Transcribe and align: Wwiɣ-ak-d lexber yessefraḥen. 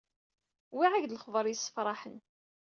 Wwiɣ-ak-d 0.75 1.11
lexber 1.15 1.45
yessefraḥen. 1.47 2.15